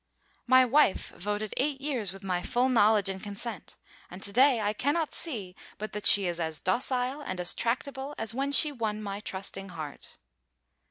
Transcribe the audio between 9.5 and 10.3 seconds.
heart.